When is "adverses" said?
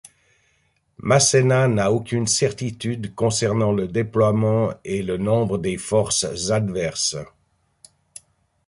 6.49-7.15